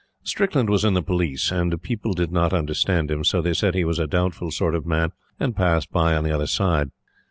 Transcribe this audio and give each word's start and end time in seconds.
Strickland 0.23 0.67
was 0.67 0.83
in 0.83 0.95
the 0.95 1.03
Police, 1.03 1.51
and 1.51 1.79
people 1.79 2.13
did 2.13 2.31
not 2.31 2.53
understand 2.53 3.11
him; 3.11 3.23
so 3.23 3.39
they 3.39 3.53
said 3.53 3.75
he 3.75 3.83
was 3.83 3.99
a 3.99 4.07
doubtful 4.07 4.49
sort 4.49 4.73
of 4.73 4.83
man 4.83 5.11
and 5.39 5.55
passed 5.55 5.91
by 5.91 6.15
on 6.15 6.23
the 6.23 6.31
other 6.33 6.47
side. 6.47 6.89